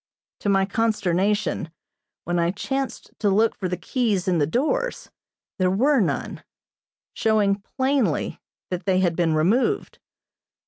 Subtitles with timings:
[0.39, 1.69] To my consternation,
[2.23, 5.11] when I chanced to look for the keys in the doors,
[5.59, 6.43] there were none,
[7.13, 8.41] showing plainly
[8.71, 9.99] that they had been removed.